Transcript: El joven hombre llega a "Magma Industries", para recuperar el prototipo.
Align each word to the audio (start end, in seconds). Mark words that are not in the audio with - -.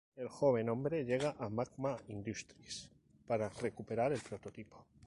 El 0.15 0.27
joven 0.29 0.67
hombre 0.67 1.05
llega 1.05 1.35
a 1.37 1.47
"Magma 1.47 1.95
Industries", 2.07 2.89
para 3.27 3.49
recuperar 3.49 4.11
el 4.11 4.19
prototipo. 4.21 4.83